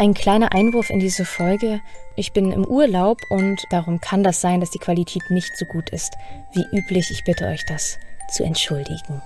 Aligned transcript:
Ein 0.00 0.14
kleiner 0.14 0.52
Einwurf 0.52 0.90
in 0.90 1.00
diese 1.00 1.24
Folge. 1.24 1.80
Ich 2.14 2.32
bin 2.32 2.52
im 2.52 2.64
Urlaub 2.64 3.18
und 3.30 3.64
darum 3.70 4.00
kann 4.00 4.22
das 4.22 4.40
sein, 4.40 4.60
dass 4.60 4.70
die 4.70 4.78
Qualität 4.78 5.22
nicht 5.28 5.56
so 5.56 5.64
gut 5.64 5.90
ist. 5.90 6.14
Wie 6.52 6.64
üblich, 6.76 7.10
ich 7.10 7.24
bitte 7.24 7.46
euch 7.46 7.64
das 7.66 7.98
zu 8.30 8.44
entschuldigen. 8.44 9.20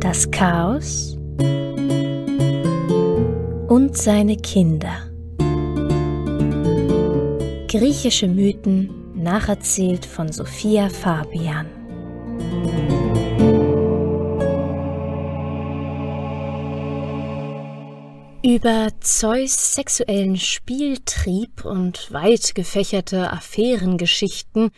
Das 0.00 0.30
Chaos 0.30 1.16
und 3.72 3.96
seine 3.96 4.36
Kinder. 4.36 5.08
Griechische 7.68 8.28
Mythen, 8.28 8.90
nacherzählt 9.14 10.04
von 10.04 10.30
Sophia 10.30 10.90
Fabian. 10.90 11.70
Über 18.44 18.88
Zeus 19.00 19.74
sexuellen 19.74 20.36
Spieltrieb 20.36 21.64
und 21.64 22.12
weit 22.12 22.54
gefächerte 22.54 23.32
Affärengeschichten 23.32 24.70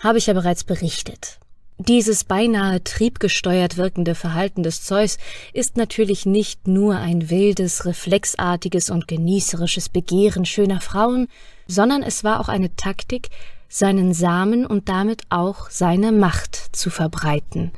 habe 0.00 0.18
ich 0.18 0.26
ja 0.26 0.34
bereits 0.34 0.64
berichtet. 0.64 1.38
Dieses 1.78 2.22
beinahe 2.22 2.84
triebgesteuert 2.84 3.76
wirkende 3.76 4.14
Verhalten 4.14 4.62
des 4.62 4.84
Zeus 4.84 5.18
ist 5.52 5.76
natürlich 5.76 6.24
nicht 6.24 6.68
nur 6.68 6.96
ein 6.96 7.30
wildes, 7.30 7.84
reflexartiges 7.84 8.90
und 8.90 9.08
genießerisches 9.08 9.88
Begehren 9.88 10.44
schöner 10.44 10.80
Frauen, 10.80 11.26
sondern 11.66 12.04
es 12.04 12.22
war 12.22 12.38
auch 12.38 12.48
eine 12.48 12.76
Taktik, 12.76 13.30
seinen 13.68 14.14
Samen 14.14 14.66
und 14.66 14.88
damit 14.88 15.22
auch 15.30 15.68
seine 15.68 16.12
Macht 16.12 16.54
zu 16.76 16.90
verbreiten. 16.90 17.72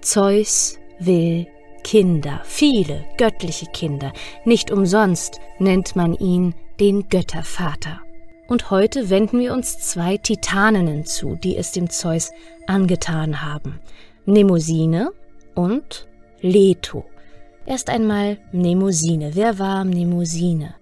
Zeus 0.00 0.76
will 0.98 1.46
Kinder, 1.84 2.40
viele 2.44 3.04
göttliche 3.16 3.66
Kinder, 3.66 4.12
nicht 4.44 4.72
umsonst 4.72 5.38
nennt 5.60 5.94
man 5.94 6.14
ihn 6.14 6.56
den 6.80 7.08
Göttervater. 7.08 8.00
Und 8.48 8.70
heute 8.70 9.10
wenden 9.10 9.40
wir 9.40 9.52
uns 9.52 9.78
zwei 9.78 10.18
Titaninnen 10.18 11.04
zu, 11.04 11.34
die 11.34 11.56
es 11.56 11.72
dem 11.72 11.90
Zeus 11.90 12.30
angetan 12.66 13.42
haben. 13.42 13.80
Mnemosyne 14.24 15.12
und 15.54 16.06
Leto. 16.40 17.04
Erst 17.64 17.90
einmal 17.90 18.38
Mnemosyne. 18.52 19.34
Wer 19.34 19.58
war 19.58 19.84
Mnemosyne? 19.84 20.76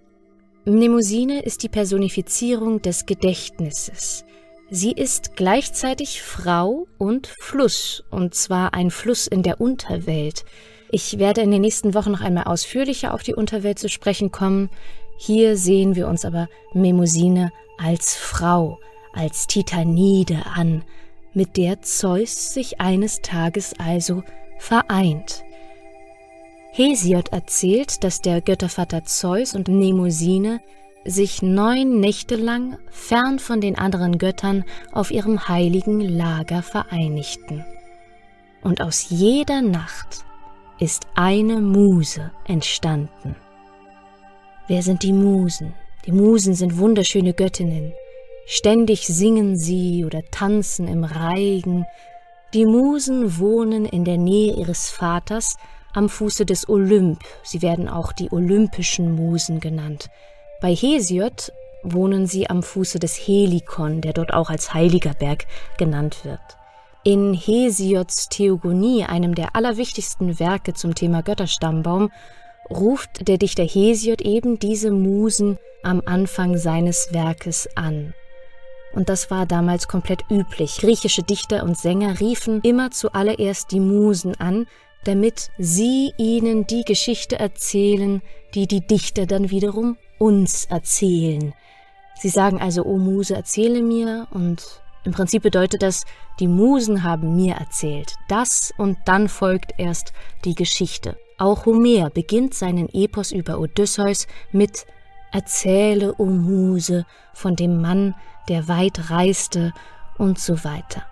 Mnemosyne 0.66 1.42
ist 1.42 1.62
die 1.62 1.68
Personifizierung 1.68 2.82
des 2.82 3.06
Gedächtnisses. 3.06 4.24
Sie 4.70 4.92
ist 4.92 5.36
gleichzeitig 5.36 6.22
Frau 6.22 6.86
und 6.98 7.26
Fluss, 7.26 8.02
und 8.10 8.34
zwar 8.34 8.74
ein 8.74 8.90
Fluss 8.90 9.26
in 9.26 9.42
der 9.42 9.60
Unterwelt. 9.60 10.44
Ich 10.90 11.18
werde 11.18 11.42
in 11.42 11.50
den 11.50 11.60
nächsten 11.60 11.94
Wochen 11.94 12.12
noch 12.12 12.20
einmal 12.20 12.44
ausführlicher 12.44 13.14
auf 13.14 13.22
die 13.22 13.34
Unterwelt 13.34 13.78
zu 13.78 13.88
sprechen 13.88 14.30
kommen. 14.30 14.70
Hier 15.16 15.56
sehen 15.56 15.94
wir 15.94 16.08
uns 16.08 16.24
aber 16.24 16.48
Memosine 16.72 17.52
als 17.78 18.14
Frau, 18.14 18.78
als 19.12 19.46
Titanide 19.46 20.42
an, 20.54 20.84
mit 21.32 21.56
der 21.56 21.82
Zeus 21.82 22.54
sich 22.54 22.80
eines 22.80 23.20
Tages 23.20 23.74
also 23.78 24.22
vereint. 24.58 25.44
Hesiod 26.72 27.28
erzählt, 27.28 28.02
dass 28.02 28.20
der 28.20 28.40
Göttervater 28.40 29.04
Zeus 29.04 29.54
und 29.54 29.68
Mnemosyne 29.68 30.60
sich 31.04 31.42
neun 31.42 32.00
Nächte 32.00 32.36
lang 32.36 32.78
fern 32.90 33.38
von 33.38 33.60
den 33.60 33.78
anderen 33.78 34.18
Göttern 34.18 34.64
auf 34.92 35.10
ihrem 35.10 35.48
heiligen 35.48 36.00
Lager 36.00 36.62
vereinigten. 36.62 37.64
Und 38.62 38.80
aus 38.80 39.10
jeder 39.10 39.60
Nacht 39.60 40.24
ist 40.78 41.06
eine 41.14 41.60
Muse 41.60 42.32
entstanden. 42.46 43.36
Wer 44.66 44.82
sind 44.82 45.02
die 45.02 45.12
Musen? 45.12 45.74
Die 46.06 46.12
Musen 46.12 46.54
sind 46.54 46.78
wunderschöne 46.78 47.34
Göttinnen. 47.34 47.92
Ständig 48.46 49.06
singen 49.06 49.58
sie 49.58 50.06
oder 50.06 50.22
tanzen 50.30 50.88
im 50.88 51.04
Reigen. 51.04 51.84
Die 52.54 52.64
Musen 52.64 53.38
wohnen 53.38 53.84
in 53.84 54.06
der 54.06 54.16
Nähe 54.16 54.54
ihres 54.54 54.88
Vaters 54.88 55.56
am 55.92 56.08
Fuße 56.08 56.46
des 56.46 56.66
Olymp. 56.66 57.20
Sie 57.42 57.60
werden 57.60 57.90
auch 57.90 58.12
die 58.12 58.32
olympischen 58.32 59.14
Musen 59.14 59.60
genannt. 59.60 60.08
Bei 60.62 60.74
Hesiod 60.74 61.52
wohnen 61.82 62.26
sie 62.26 62.48
am 62.48 62.62
Fuße 62.62 62.98
des 62.98 63.16
Helikon, 63.16 64.00
der 64.00 64.14
dort 64.14 64.32
auch 64.32 64.48
als 64.48 64.72
heiliger 64.72 65.12
Berg 65.12 65.44
genannt 65.76 66.24
wird. 66.24 66.40
In 67.02 67.34
Hesiods 67.34 68.30
Theogonie, 68.30 69.04
einem 69.04 69.34
der 69.34 69.54
allerwichtigsten 69.54 70.38
Werke 70.40 70.72
zum 70.72 70.94
Thema 70.94 71.22
Götterstammbaum, 71.22 72.10
ruft 72.70 73.28
der 73.28 73.38
Dichter 73.38 73.64
Hesiod 73.64 74.22
eben 74.22 74.58
diese 74.58 74.90
Musen 74.90 75.58
am 75.82 76.02
Anfang 76.04 76.56
seines 76.56 77.08
Werkes 77.12 77.68
an. 77.74 78.14
Und 78.94 79.08
das 79.08 79.30
war 79.30 79.44
damals 79.44 79.88
komplett 79.88 80.22
üblich. 80.30 80.78
Griechische 80.78 81.22
Dichter 81.22 81.64
und 81.64 81.76
Sänger 81.76 82.20
riefen 82.20 82.60
immer 82.62 82.90
zuallererst 82.90 83.72
die 83.72 83.80
Musen 83.80 84.34
an, 84.36 84.66
damit 85.04 85.50
sie 85.58 86.12
ihnen 86.16 86.66
die 86.66 86.84
Geschichte 86.84 87.38
erzählen, 87.38 88.22
die 88.54 88.66
die 88.66 88.86
Dichter 88.86 89.26
dann 89.26 89.50
wiederum 89.50 89.96
uns 90.18 90.64
erzählen. 90.66 91.52
Sie 92.20 92.28
sagen 92.28 92.60
also, 92.60 92.84
O 92.84 92.96
Muse, 92.96 93.34
erzähle 93.34 93.82
mir, 93.82 94.28
und 94.30 94.62
im 95.04 95.12
Prinzip 95.12 95.42
bedeutet 95.42 95.82
das, 95.82 96.04
die 96.40 96.48
Musen 96.48 97.02
haben 97.02 97.36
mir 97.36 97.54
erzählt. 97.56 98.14
Das 98.28 98.72
und 98.78 98.96
dann 99.04 99.28
folgt 99.28 99.72
erst 99.76 100.12
die 100.44 100.54
Geschichte. 100.54 101.18
Auch 101.38 101.66
Homer 101.66 102.10
beginnt 102.10 102.54
seinen 102.54 102.88
Epos 102.92 103.32
über 103.32 103.58
Odysseus 103.58 104.26
mit 104.52 104.86
Erzähle, 105.32 106.14
o 106.18 106.26
Muse, 106.26 107.06
von 107.32 107.56
dem 107.56 107.80
Mann, 107.80 108.14
der 108.48 108.68
weit 108.68 109.10
reiste 109.10 109.72
und 110.16 110.38
so 110.38 110.62
weiter. 110.64 111.04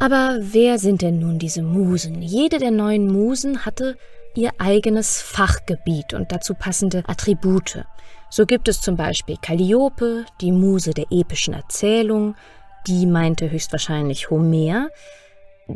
Aber 0.00 0.38
wer 0.40 0.78
sind 0.78 1.02
denn 1.02 1.20
nun 1.20 1.38
diese 1.38 1.62
Musen? 1.62 2.20
Jede 2.22 2.58
der 2.58 2.70
neun 2.70 3.06
Musen 3.06 3.64
hatte 3.64 3.96
ihr 4.34 4.50
eigenes 4.58 5.22
Fachgebiet 5.22 6.12
und 6.12 6.32
dazu 6.32 6.54
passende 6.54 7.02
Attribute. 7.06 7.84
So 8.28 8.44
gibt 8.44 8.68
es 8.68 8.80
zum 8.80 8.96
Beispiel 8.96 9.36
Calliope, 9.40 10.26
die 10.40 10.52
Muse 10.52 10.90
der 10.90 11.06
epischen 11.10 11.54
Erzählung, 11.54 12.34
die 12.86 13.06
meinte 13.06 13.50
höchstwahrscheinlich 13.50 14.28
Homer, 14.28 14.90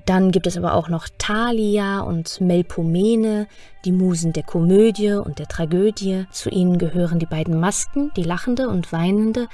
dann 0.06 0.30
gibt 0.30 0.46
es 0.46 0.56
aber 0.56 0.74
auch 0.74 0.88
noch 0.88 1.08
Thalia 1.18 2.00
und 2.00 2.40
Melpomene, 2.40 3.48
die 3.84 3.92
Musen 3.92 4.32
der 4.32 4.44
Komödie 4.44 5.14
und 5.14 5.40
der 5.40 5.48
Tragödie. 5.48 6.26
Zu 6.30 6.48
ihnen 6.48 6.78
gehören 6.78 7.18
die 7.18 7.26
beiden 7.26 7.58
Masken, 7.58 8.12
die 8.16 8.22
lachende 8.22 8.68
und 8.68 8.92
weinende, 8.92 9.48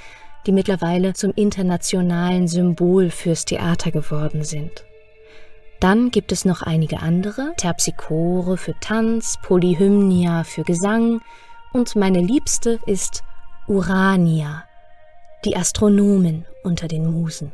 die 0.45 0.51
mittlerweile 0.51 1.13
zum 1.13 1.31
internationalen 1.35 2.47
Symbol 2.47 3.09
fürs 3.09 3.45
Theater 3.45 3.91
geworden 3.91 4.43
sind. 4.43 4.85
Dann 5.79 6.11
gibt 6.11 6.31
es 6.31 6.45
noch 6.45 6.61
einige 6.61 6.99
andere, 6.99 7.53
Terpsichore 7.57 8.57
für 8.57 8.73
Tanz, 8.79 9.37
Polyhymnia 9.43 10.43
für 10.43 10.63
Gesang 10.63 11.21
und 11.73 11.95
meine 11.95 12.21
liebste 12.21 12.79
ist 12.85 13.23
Urania, 13.67 14.63
die 15.45 15.55
Astronomin 15.55 16.45
unter 16.63 16.87
den 16.87 17.11
Musen. 17.11 17.51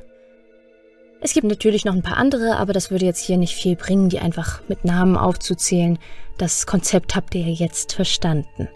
Es 1.25 1.31
gibt 1.31 1.47
natürlich 1.47 1.85
noch 1.85 1.93
ein 1.93 2.01
paar 2.01 2.17
andere, 2.17 2.57
aber 2.57 2.73
das 2.73 2.91
würde 2.91 3.05
jetzt 3.05 3.21
hier 3.21 3.37
nicht 3.37 3.55
viel 3.55 3.77
bringen, 3.77 4.09
die 4.09 4.19
einfach 4.19 4.59
mit 4.67 4.83
Namen 4.83 5.15
aufzuzählen. 5.15 5.97
Das 6.37 6.65
Konzept 6.65 7.15
habt 7.15 7.33
ihr 7.33 7.49
jetzt 7.49 7.93
verstanden. 7.93 8.67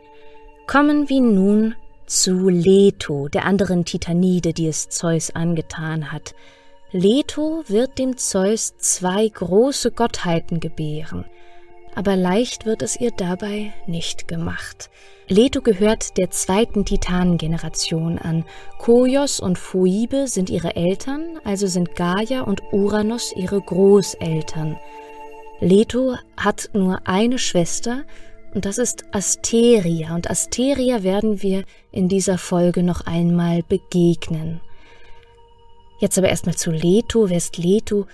Kommen 0.66 1.10
wir 1.10 1.20
nun 1.20 1.76
zu 2.06 2.48
Leto, 2.48 3.28
der 3.28 3.44
anderen 3.44 3.84
Titanide, 3.84 4.54
die 4.54 4.68
es 4.68 4.88
Zeus 4.88 5.36
angetan 5.36 6.14
hat. 6.14 6.36
Leto 6.94 7.66
wird 7.68 8.00
dem 8.00 8.16
Zeus 8.16 8.78
zwei 8.78 9.28
große 9.28 9.92
Gottheiten 9.92 10.62
gebären 10.62 11.26
aber 11.98 12.16
leicht 12.16 12.68
wird 12.68 12.84
es 12.84 12.96
ihr 12.96 13.10
dabei 13.10 13.74
nicht 13.88 14.28
gemacht. 14.28 14.92
Leto 15.28 15.62
gehört 15.62 16.16
der 16.20 16.30
zweiten 16.30 16.86
Titanengeneration 16.86 18.20
an. 18.20 18.46
Koios 18.78 19.40
und 19.40 19.58
Phoebe 19.58 20.28
sind 20.28 20.52
ihre 20.52 20.76
Eltern, 20.76 21.40
also 21.44 21.66
sind 21.66 21.96
Gaia 21.96 22.42
und 22.42 22.62
Uranus 22.72 23.34
ihre 23.36 23.60
Großeltern. 23.60 24.78
Leto 25.60 26.16
hat 26.38 26.70
nur 26.74 27.00
eine 27.08 27.40
Schwester, 27.40 28.04
und 28.54 28.66
das 28.66 28.78
ist 28.78 29.06
Asteria, 29.12 30.14
und 30.14 30.30
Asteria 30.30 31.02
werden 31.02 31.42
wir 31.42 31.64
in 31.92 32.08
dieser 32.10 32.38
Folge 32.38 32.84
noch 32.84 33.08
einmal 33.08 33.64
begegnen. 33.64 34.62
Jetzt 36.00 36.20
aber 36.20 36.30
erstmal 36.30 36.56
zu 36.56 36.70
Leto. 36.70 37.32
Wer 37.32 37.38
ist 37.38 37.58
Leto? 37.58 38.06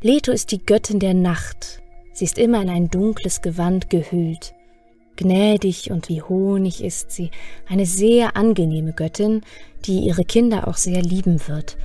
Leto 0.00 0.32
ist 0.32 0.52
die 0.52 0.64
Göttin 0.64 1.00
der 1.00 1.12
Nacht. 1.12 1.82
Sie 2.16 2.24
ist 2.24 2.38
immer 2.38 2.62
in 2.62 2.70
ein 2.70 2.88
dunkles 2.88 3.42
Gewand 3.42 3.90
gehüllt. 3.90 4.54
Gnädig 5.16 5.90
und 5.90 6.08
wie 6.08 6.22
Honig 6.22 6.82
ist 6.82 7.10
sie, 7.10 7.30
eine 7.68 7.84
sehr 7.84 8.38
angenehme 8.38 8.94
Göttin, 8.94 9.42
die 9.84 9.98
ihre 9.98 10.24
Kinder 10.24 10.66
auch 10.66 10.78
sehr 10.78 11.02
lieben 11.02 11.46
wird. 11.46 11.76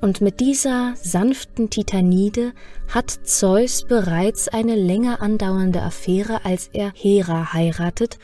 Und 0.00 0.22
mit 0.22 0.40
dieser 0.40 0.94
sanften 0.96 1.68
Titanide 1.68 2.52
hat 2.88 3.10
Zeus 3.10 3.84
bereits 3.86 4.48
eine 4.48 4.76
länger 4.76 5.20
andauernde 5.20 5.82
Affäre, 5.82 6.42
als 6.46 6.70
er 6.72 6.92
Hera 6.94 7.52
heiratet, 7.52 8.18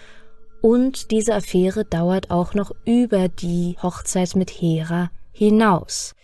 und 0.63 1.11
diese 1.11 1.35
Affäre 1.35 1.85
dauert 1.85 2.31
auch 2.31 2.55
noch 2.55 2.73
über 2.87 3.29
die 3.29 3.77
Hochzeit 3.83 4.37
mit 4.37 4.49
Hera 4.51 5.11
hinaus. 5.33 6.15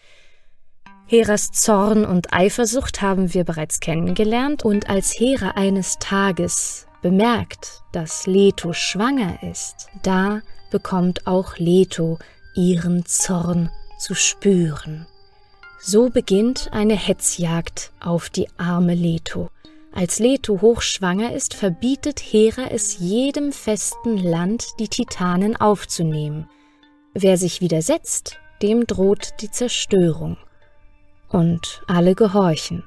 Heras 1.06 1.50
Zorn 1.50 2.04
und 2.04 2.32
Eifersucht 2.32 3.02
haben 3.02 3.34
wir 3.34 3.44
bereits 3.44 3.80
kennengelernt, 3.80 4.64
und 4.64 4.88
als 4.88 5.18
Hera 5.18 5.50
eines 5.50 5.98
Tages 5.98 6.86
bemerkt, 7.02 7.82
dass 7.92 8.26
Leto 8.26 8.72
schwanger 8.72 9.42
ist, 9.42 9.88
da 10.02 10.40
bekommt 10.70 11.26
auch 11.26 11.58
Leto 11.58 12.18
ihren 12.54 13.04
Zorn 13.04 13.70
zu 13.98 14.14
spüren. 14.14 15.06
So 15.80 16.10
beginnt 16.10 16.70
eine 16.72 16.94
Hetzjagd 16.94 17.92
auf 18.00 18.30
die 18.30 18.48
arme 18.56 18.94
Leto. 18.94 19.50
Als 19.92 20.18
Leto 20.18 20.62
hochschwanger 20.62 21.34
ist, 21.34 21.54
verbietet 21.54 22.20
Hera 22.20 22.70
es 22.70 22.98
jedem 22.98 23.52
festen 23.52 24.16
Land, 24.16 24.66
die 24.78 24.88
Titanen 24.88 25.56
aufzunehmen. 25.56 26.48
Wer 27.12 27.36
sich 27.36 27.60
widersetzt, 27.60 28.38
dem 28.62 28.86
droht 28.86 29.34
die 29.40 29.50
Zerstörung. 29.50 30.38
Und 31.32 31.82
alle 31.86 32.14
gehorchen. 32.14 32.84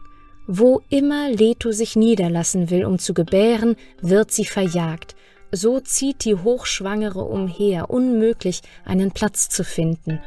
Wo 0.48 0.84
immer 0.90 1.30
Leto 1.30 1.72
sich 1.72 1.96
niederlassen 1.96 2.70
will, 2.70 2.86
um 2.86 3.00
zu 3.00 3.16
gebären, 3.16 3.76
wird 4.00 4.32
sie 4.32 4.46
verjagt. 4.46 5.16
So 5.52 5.80
zieht 5.80 6.24
die 6.24 6.36
Hochschwangere 6.36 7.24
umher, 7.24 7.90
unmöglich 7.90 8.62
einen 8.86 9.12
Platz 9.12 9.50
zu 9.50 9.64
finden. 9.64 10.22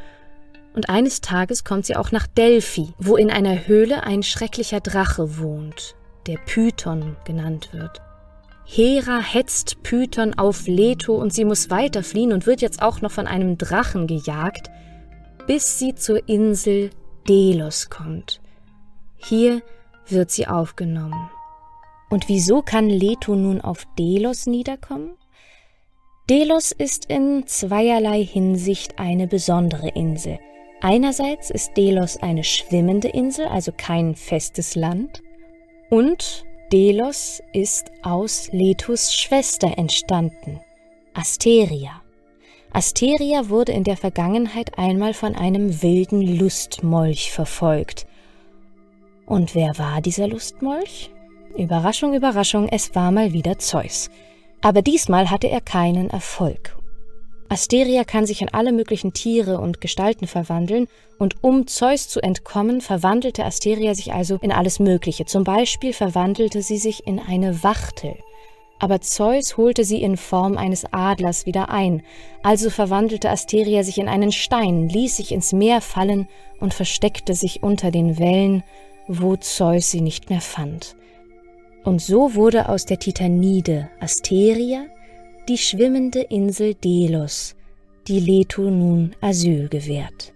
Und 0.73 0.89
eines 0.89 1.21
Tages 1.21 1.63
kommt 1.63 1.85
sie 1.85 1.95
auch 1.95 2.11
nach 2.11 2.27
Delphi, 2.27 2.89
wo 2.99 3.15
in 3.15 3.31
einer 3.31 3.67
Höhle 3.67 4.03
ein 4.03 4.21
schrecklicher 4.21 4.81
Drache 4.81 5.39
wohnt, 5.39 5.95
der 6.27 6.37
Python 6.37 7.15
genannt 7.25 7.69
wird. 7.71 8.01
Hera 8.65 9.19
hetzt 9.19 9.81
Python 9.81 10.37
auf 10.37 10.67
Leto 10.67 11.15
und 11.15 11.33
sie 11.33 11.45
muss 11.45 11.69
weiterfliehen 11.69 12.33
und 12.33 12.45
wird 12.45 12.61
jetzt 12.61 12.81
auch 12.81 13.01
noch 13.01 13.11
von 13.11 13.25
einem 13.25 13.57
Drachen 13.57 14.05
gejagt, 14.05 14.69
bis 15.47 15.79
sie 15.79 15.95
zur 15.95 16.27
Insel 16.29 16.91
Delos 17.27 17.89
kommt. 17.89 18.41
Hier 19.17 19.61
wird 20.07 20.31
sie 20.31 20.47
aufgenommen. 20.47 21.29
Und 22.09 22.27
wieso 22.27 22.61
kann 22.61 22.89
Leto 22.89 23.35
nun 23.35 23.61
auf 23.61 23.85
Delos 23.97 24.47
niederkommen? 24.47 25.11
Delos 26.29 26.71
ist 26.71 27.05
in 27.05 27.47
zweierlei 27.47 28.23
Hinsicht 28.23 28.99
eine 28.99 29.27
besondere 29.27 29.89
Insel. 29.89 30.39
Einerseits 30.81 31.49
ist 31.49 31.75
Delos 31.75 32.17
eine 32.17 32.43
schwimmende 32.43 33.09
Insel, 33.09 33.47
also 33.47 33.71
kein 33.75 34.15
festes 34.15 34.75
Land, 34.75 35.21
und 35.89 36.45
Delos 36.71 37.41
ist 37.51 37.91
aus 38.03 38.49
Letos 38.51 39.13
Schwester 39.13 39.77
entstanden, 39.77 40.61
Asteria. 41.13 42.01
Asteria 42.71 43.49
wurde 43.49 43.71
in 43.71 43.83
der 43.83 43.97
Vergangenheit 43.97 44.77
einmal 44.77 45.13
von 45.13 45.35
einem 45.35 45.81
wilden 45.81 46.21
Lustmolch 46.21 47.31
verfolgt. 47.31 48.05
Und 49.25 49.55
wer 49.55 49.77
war 49.77 50.01
dieser 50.01 50.27
Lustmolch? 50.27 51.11
Überraschung, 51.57 52.13
Überraschung, 52.13 52.67
es 52.69 52.93
war 52.93 53.11
mal 53.11 53.33
wieder 53.33 53.57
Zeus. 53.57 54.09
Aber 54.61 54.81
diesmal 54.81 55.31
hatte 55.31 55.47
er 55.47 55.61
keinen 55.61 56.09
Erfolg. 56.09 56.77
Asteria 57.49 58.03
kann 58.03 58.27
sich 58.27 58.43
in 58.43 58.49
alle 58.49 58.71
möglichen 58.71 59.13
Tiere 59.13 59.59
und 59.59 59.81
Gestalten 59.81 60.27
verwandeln, 60.27 60.87
und 61.17 61.43
um 61.43 61.65
Zeus 61.65 62.07
zu 62.07 62.21
entkommen, 62.21 62.79
verwandelte 62.79 63.43
Asteria 63.43 63.95
sich 63.95 64.13
also 64.13 64.37
in 64.41 64.51
alles 64.51 64.79
Mögliche. 64.79 65.25
Zum 65.25 65.43
Beispiel 65.43 65.91
verwandelte 65.91 66.61
sie 66.61 66.77
sich 66.77 67.07
in 67.07 67.19
eine 67.19 67.63
Wachtel. 67.63 68.15
Aber 68.79 69.01
Zeus 69.01 69.57
holte 69.57 69.83
sie 69.83 70.01
in 70.01 70.15
Form 70.15 70.57
eines 70.57 70.85
Adlers 70.91 71.45
wieder 71.45 71.69
ein, 71.69 72.01
also 72.43 72.69
verwandelte 72.69 73.29
Asteria 73.29 73.83
sich 73.83 73.97
in 73.97 74.07
einen 74.07 74.31
Stein, 74.31 74.87
ließ 74.87 75.17
sich 75.17 75.33
ins 75.33 75.51
Meer 75.51 75.81
fallen 75.81 76.27
und 76.59 76.73
versteckte 76.73 77.35
sich 77.35 77.61
unter 77.61 77.91
den 77.91 78.17
Wellen, 78.19 78.63
wo 79.07 79.35
Zeus 79.35 79.91
sie 79.91 80.01
nicht 80.01 80.29
mehr 80.29 80.41
fand. 80.41 80.95
Und 81.83 82.01
so 82.01 82.35
wurde 82.35 82.69
aus 82.69 82.85
der 82.85 82.99
Titanide 82.99 83.89
Asteria 83.99 84.85
die 85.49 85.57
schwimmende 85.57 86.21
Insel 86.21 86.75
Delos, 86.75 87.55
die 88.07 88.19
Leto 88.19 88.61
nun 88.61 89.15
Asyl 89.19 89.67
gewährt. 89.67 90.33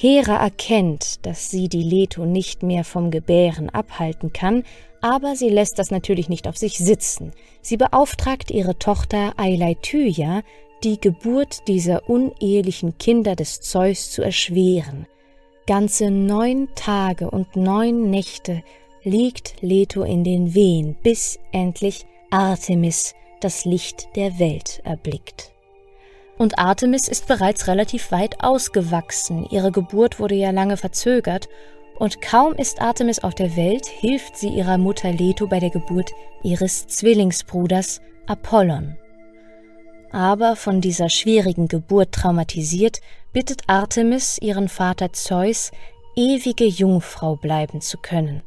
Hera 0.00 0.36
erkennt, 0.36 1.26
dass 1.26 1.50
sie 1.50 1.68
die 1.68 1.82
Leto 1.82 2.24
nicht 2.24 2.62
mehr 2.62 2.84
vom 2.84 3.10
Gebären 3.10 3.68
abhalten 3.70 4.32
kann, 4.32 4.62
aber 5.00 5.34
sie 5.34 5.48
lässt 5.48 5.78
das 5.78 5.90
natürlich 5.90 6.28
nicht 6.28 6.46
auf 6.46 6.56
sich 6.56 6.78
sitzen. 6.78 7.32
Sie 7.62 7.76
beauftragt 7.76 8.50
ihre 8.50 8.78
Tochter 8.78 9.32
Eileithyia, 9.36 10.42
die 10.84 11.00
Geburt 11.00 11.66
dieser 11.66 12.08
unehelichen 12.08 12.98
Kinder 12.98 13.34
des 13.34 13.60
Zeus 13.60 14.10
zu 14.10 14.22
erschweren– 14.22 15.06
Ganze 15.68 16.10
neun 16.10 16.68
Tage 16.74 17.30
und 17.30 17.54
neun 17.54 18.08
Nächte 18.08 18.62
liegt 19.02 19.56
Leto 19.60 20.02
in 20.02 20.24
den 20.24 20.54
Wehen, 20.54 20.96
bis 21.02 21.38
endlich 21.52 22.06
Artemis 22.30 23.14
das 23.40 23.66
Licht 23.66 24.08
der 24.16 24.38
Welt 24.38 24.80
erblickt. 24.84 25.52
Und 26.38 26.58
Artemis 26.58 27.08
ist 27.08 27.26
bereits 27.26 27.66
relativ 27.66 28.12
weit 28.12 28.42
ausgewachsen, 28.42 29.46
ihre 29.50 29.72
Geburt 29.72 30.20
wurde 30.20 30.36
ja 30.36 30.50
lange 30.50 30.76
verzögert, 30.76 31.48
und 31.98 32.22
kaum 32.22 32.54
ist 32.54 32.80
Artemis 32.80 33.18
auf 33.18 33.34
der 33.34 33.56
Welt, 33.56 33.86
hilft 33.86 34.36
sie 34.36 34.50
ihrer 34.50 34.78
Mutter 34.78 35.10
Leto 35.10 35.48
bei 35.48 35.58
der 35.58 35.70
Geburt 35.70 36.12
ihres 36.44 36.86
Zwillingsbruders 36.86 38.00
Apollon. 38.26 38.96
Aber 40.12 40.54
von 40.54 40.80
dieser 40.80 41.08
schwierigen 41.08 41.66
Geburt 41.66 42.12
traumatisiert, 42.12 43.00
bittet 43.32 43.62
Artemis 43.66 44.38
ihren 44.38 44.68
Vater 44.68 45.12
Zeus, 45.12 45.72
ewige 46.14 46.66
Jungfrau 46.66 47.34
bleiben 47.34 47.80
zu 47.80 47.98
können, 47.98 48.42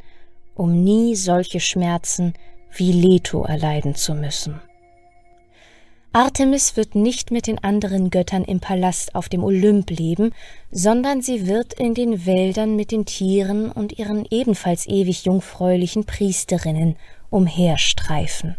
um 0.55 0.83
nie 0.83 1.15
solche 1.15 1.59
Schmerzen 1.59 2.33
wie 2.73 2.93
Leto 2.93 3.43
erleiden 3.43 3.95
zu 3.95 4.13
müssen. 4.13 4.61
Artemis 6.13 6.75
wird 6.75 6.95
nicht 6.95 7.31
mit 7.31 7.47
den 7.47 7.63
anderen 7.63 8.09
Göttern 8.09 8.43
im 8.43 8.59
Palast 8.59 9.15
auf 9.15 9.29
dem 9.29 9.43
Olymp 9.43 9.89
leben, 9.89 10.33
sondern 10.71 11.21
sie 11.21 11.47
wird 11.47 11.73
in 11.73 11.93
den 11.93 12.25
Wäldern 12.25 12.75
mit 12.75 12.91
den 12.91 13.05
Tieren 13.05 13.71
und 13.71 13.97
ihren 13.97 14.25
ebenfalls 14.29 14.87
ewig 14.87 15.25
jungfräulichen 15.25 16.05
Priesterinnen 16.05 16.97
umherstreifen 17.29 18.57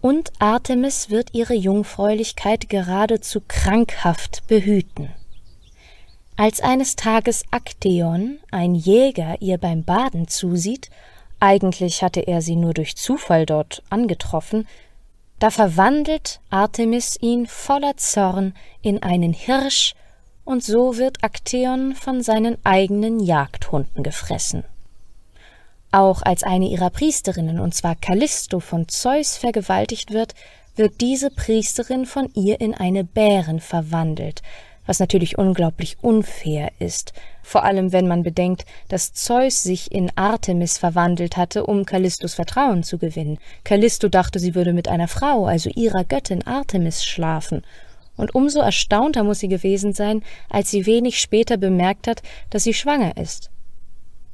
und 0.00 0.32
Artemis 0.38 1.10
wird 1.10 1.34
ihre 1.34 1.54
Jungfräulichkeit 1.54 2.68
geradezu 2.68 3.42
krankhaft 3.46 4.46
behüten. 4.46 5.10
Als 6.36 6.60
eines 6.60 6.96
Tages 6.96 7.44
Akteon, 7.50 8.38
ein 8.50 8.74
Jäger, 8.74 9.36
ihr 9.40 9.58
beim 9.58 9.84
Baden 9.84 10.26
zusieht, 10.26 10.88
eigentlich 11.38 12.02
hatte 12.02 12.20
er 12.20 12.40
sie 12.40 12.56
nur 12.56 12.72
durch 12.72 12.96
Zufall 12.96 13.44
dort 13.44 13.82
angetroffen, 13.90 14.66
da 15.40 15.50
verwandelt 15.50 16.40
Artemis 16.50 17.18
ihn 17.20 17.46
voller 17.46 17.96
Zorn 17.96 18.54
in 18.82 19.02
einen 19.02 19.32
Hirsch, 19.32 19.94
und 20.44 20.64
so 20.64 20.96
wird 20.96 21.22
Akteon 21.22 21.94
von 21.94 22.22
seinen 22.22 22.58
eigenen 22.64 23.20
Jagdhunden 23.20 24.02
gefressen. 24.02 24.64
Auch 25.92 26.22
als 26.22 26.42
eine 26.42 26.66
ihrer 26.68 26.90
Priesterinnen, 26.90 27.60
und 27.60 27.74
zwar 27.74 27.94
Callisto 27.94 28.60
von 28.60 28.88
Zeus 28.88 29.36
vergewaltigt 29.36 30.12
wird, 30.12 30.34
wird 30.76 31.00
diese 31.00 31.30
Priesterin 31.30 32.06
von 32.06 32.30
ihr 32.34 32.60
in 32.60 32.74
eine 32.74 33.04
Bärin 33.04 33.60
verwandelt, 33.60 34.42
was 34.90 34.98
natürlich 34.98 35.38
unglaublich 35.38 35.98
unfair 36.02 36.72
ist, 36.80 37.12
vor 37.44 37.62
allem 37.62 37.92
wenn 37.92 38.08
man 38.08 38.24
bedenkt, 38.24 38.64
dass 38.88 39.12
Zeus 39.12 39.62
sich 39.62 39.92
in 39.92 40.10
Artemis 40.16 40.78
verwandelt 40.78 41.36
hatte, 41.36 41.64
um 41.64 41.84
Callistos 41.84 42.34
Vertrauen 42.34 42.82
zu 42.82 42.98
gewinnen. 42.98 43.38
Callisto 43.62 44.08
dachte, 44.08 44.40
sie 44.40 44.56
würde 44.56 44.72
mit 44.72 44.88
einer 44.88 45.06
Frau, 45.06 45.46
also 45.46 45.70
ihrer 45.70 46.02
Göttin 46.02 46.44
Artemis, 46.44 47.04
schlafen. 47.04 47.62
Und 48.16 48.34
umso 48.34 48.58
erstaunter 48.58 49.22
muss 49.22 49.38
sie 49.38 49.46
gewesen 49.46 49.92
sein, 49.92 50.24
als 50.48 50.72
sie 50.72 50.86
wenig 50.86 51.20
später 51.20 51.56
bemerkt 51.56 52.08
hat, 52.08 52.22
dass 52.50 52.64
sie 52.64 52.74
schwanger 52.74 53.16
ist. 53.16 53.48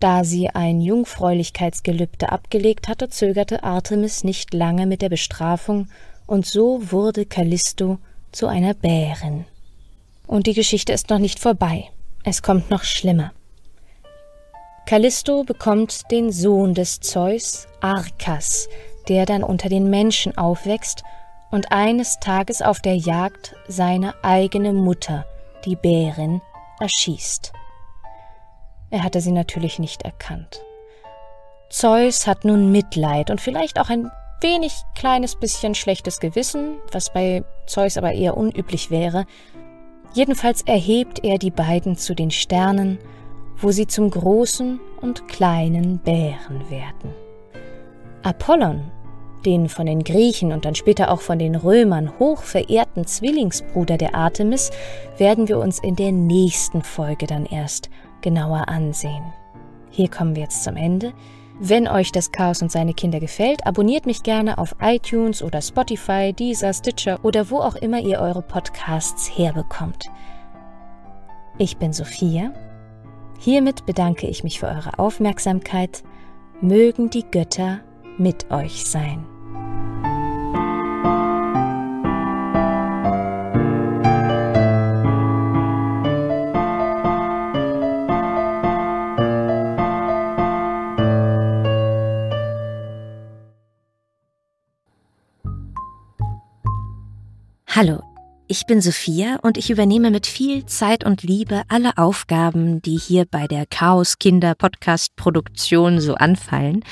Da 0.00 0.24
sie 0.24 0.48
ein 0.48 0.80
Jungfräulichkeitsgelübde 0.80 2.32
abgelegt 2.32 2.88
hatte, 2.88 3.10
zögerte 3.10 3.62
Artemis 3.62 4.24
nicht 4.24 4.54
lange 4.54 4.86
mit 4.86 5.02
der 5.02 5.10
Bestrafung, 5.10 5.88
und 6.26 6.46
so 6.46 6.80
wurde 6.90 7.26
Callisto 7.26 7.98
zu 8.32 8.46
einer 8.46 8.72
Bärin. 8.72 9.44
Und 10.26 10.46
die 10.46 10.54
Geschichte 10.54 10.92
ist 10.92 11.10
noch 11.10 11.18
nicht 11.18 11.38
vorbei. 11.38 11.90
Es 12.24 12.42
kommt 12.42 12.70
noch 12.70 12.84
schlimmer. 12.84 13.32
Callisto 14.86 15.44
bekommt 15.44 16.10
den 16.10 16.30
Sohn 16.30 16.74
des 16.74 17.00
Zeus, 17.00 17.66
Arkas, 17.80 18.68
der 19.08 19.26
dann 19.26 19.42
unter 19.42 19.68
den 19.68 19.90
Menschen 19.90 20.36
aufwächst 20.38 21.02
und 21.50 21.72
eines 21.72 22.18
Tages 22.20 22.62
auf 22.62 22.80
der 22.80 22.96
Jagd 22.96 23.56
seine 23.68 24.14
eigene 24.22 24.72
Mutter, 24.72 25.26
die 25.64 25.76
Bärin, 25.76 26.40
erschießt. 26.80 27.52
Er 28.90 29.02
hatte 29.02 29.20
sie 29.20 29.32
natürlich 29.32 29.78
nicht 29.78 30.02
erkannt. 30.02 30.62
Zeus 31.68 32.26
hat 32.26 32.44
nun 32.44 32.70
Mitleid 32.70 33.30
und 33.30 33.40
vielleicht 33.40 33.80
auch 33.80 33.90
ein 33.90 34.10
wenig 34.40 34.72
kleines 34.94 35.34
bisschen 35.34 35.74
schlechtes 35.74 36.20
Gewissen, 36.20 36.76
was 36.92 37.12
bei 37.12 37.42
Zeus 37.66 37.96
aber 37.96 38.12
eher 38.12 38.36
unüblich 38.36 38.90
wäre. 38.90 39.26
Jedenfalls 40.16 40.62
erhebt 40.62 41.24
er 41.24 41.36
die 41.36 41.50
beiden 41.50 41.98
zu 41.98 42.14
den 42.14 42.30
Sternen, 42.30 42.98
wo 43.58 43.70
sie 43.70 43.86
zum 43.86 44.08
großen 44.08 44.80
und 45.02 45.28
kleinen 45.28 45.98
Bären 45.98 46.70
werden. 46.70 47.10
Apollon, 48.22 48.80
den 49.44 49.68
von 49.68 49.84
den 49.84 50.04
Griechen 50.04 50.52
und 50.52 50.64
dann 50.64 50.74
später 50.74 51.10
auch 51.10 51.20
von 51.20 51.38
den 51.38 51.54
Römern 51.54 52.18
hoch 52.18 52.40
verehrten 52.40 53.06
Zwillingsbruder 53.06 53.98
der 53.98 54.14
Artemis, 54.14 54.70
werden 55.18 55.48
wir 55.48 55.58
uns 55.58 55.80
in 55.80 55.96
der 55.96 56.12
nächsten 56.12 56.80
Folge 56.80 57.26
dann 57.26 57.44
erst 57.44 57.90
genauer 58.22 58.70
ansehen. 58.70 59.34
Hier 59.90 60.08
kommen 60.08 60.34
wir 60.34 60.44
jetzt 60.44 60.64
zum 60.64 60.76
Ende. 60.76 61.12
Wenn 61.58 61.88
euch 61.88 62.12
das 62.12 62.32
Chaos 62.32 62.60
und 62.60 62.70
seine 62.70 62.92
Kinder 62.92 63.18
gefällt, 63.18 63.66
abonniert 63.66 64.04
mich 64.04 64.22
gerne 64.22 64.58
auf 64.58 64.76
iTunes 64.82 65.42
oder 65.42 65.62
Spotify, 65.62 66.34
Deezer, 66.34 66.74
Stitcher 66.74 67.18
oder 67.22 67.50
wo 67.50 67.60
auch 67.60 67.76
immer 67.76 67.98
ihr 67.98 68.20
eure 68.20 68.42
Podcasts 68.42 69.30
herbekommt. 69.38 70.04
Ich 71.56 71.78
bin 71.78 71.94
Sophia. 71.94 72.52
Hiermit 73.38 73.86
bedanke 73.86 74.26
ich 74.26 74.44
mich 74.44 74.60
für 74.60 74.66
eure 74.66 74.98
Aufmerksamkeit. 74.98 76.02
Mögen 76.60 77.08
die 77.08 77.24
Götter 77.24 77.80
mit 78.18 78.50
euch 78.50 78.84
sein. 78.84 79.24
Hallo, 97.76 98.02
ich 98.48 98.64
bin 98.64 98.80
Sophia 98.80 99.38
und 99.42 99.58
ich 99.58 99.68
übernehme 99.68 100.10
mit 100.10 100.26
viel 100.26 100.64
Zeit 100.64 101.04
und 101.04 101.22
Liebe 101.22 101.60
alle 101.68 101.98
Aufgaben, 101.98 102.80
die 102.80 102.96
hier 102.96 103.26
bei 103.26 103.46
der 103.46 103.66
Chaos 103.66 104.18
Kinder 104.18 104.54
Podcast 104.54 105.14
Produktion 105.14 106.00
so 106.00 106.14
anfallen. 106.14 106.82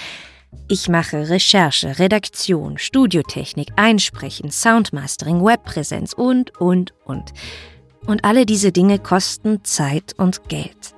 Ich 0.69 0.91
mache 0.91 1.31
Recherche, 1.31 1.99
Redaktion, 1.99 2.77
Studiotechnik, 2.77 3.69
Einsprechen, 3.77 4.51
Soundmastering, 4.51 5.43
Webpräsenz 5.43 6.13
und, 6.13 6.55
und, 6.61 6.93
und. 7.07 7.33
Und 8.05 8.27
alle 8.27 8.45
diese 8.45 8.71
Dinge 8.71 8.99
kosten 8.99 9.65
Zeit 9.65 10.13
und 10.19 10.51
Geld. 10.51 10.95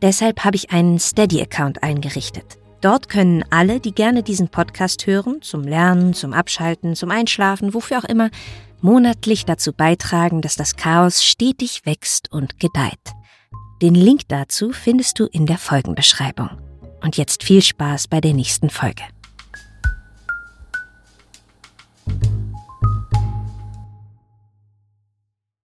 Deshalb 0.00 0.42
habe 0.46 0.56
ich 0.56 0.70
einen 0.70 0.98
Steady-Account 0.98 1.82
eingerichtet. 1.82 2.56
Dort 2.80 3.10
können 3.10 3.44
alle, 3.50 3.78
die 3.78 3.92
gerne 3.92 4.22
diesen 4.22 4.48
Podcast 4.48 5.06
hören, 5.06 5.42
zum 5.42 5.64
Lernen, 5.64 6.14
zum 6.14 6.32
Abschalten, 6.32 6.94
zum 6.94 7.10
Einschlafen, 7.10 7.74
wofür 7.74 7.98
auch 7.98 8.04
immer, 8.04 8.30
monatlich 8.80 9.44
dazu 9.44 9.72
beitragen, 9.72 10.40
dass 10.40 10.56
das 10.56 10.76
Chaos 10.76 11.24
stetig 11.24 11.82
wächst 11.84 12.32
und 12.32 12.58
gedeiht. 12.60 13.12
Den 13.82 13.94
Link 13.94 14.22
dazu 14.28 14.72
findest 14.72 15.18
du 15.18 15.26
in 15.26 15.46
der 15.46 15.58
Folgenbeschreibung. 15.58 16.50
Und 17.00 17.16
jetzt 17.16 17.44
viel 17.44 17.62
Spaß 17.62 18.08
bei 18.08 18.20
der 18.20 18.34
nächsten 18.34 18.70
Folge. 18.70 19.02